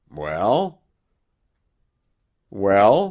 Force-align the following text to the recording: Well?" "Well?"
Well?" 0.09 0.81
"Well?" 2.49 2.97